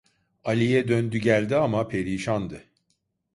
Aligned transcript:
Aliye 0.43 0.87
döndü 0.87 1.17
geldi 1.17 1.55
ama, 1.55 1.87
perişandı. 1.87 2.63